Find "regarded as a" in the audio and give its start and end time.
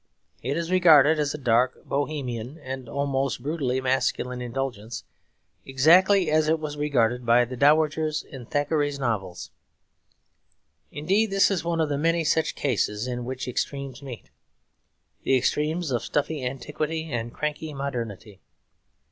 0.71-1.37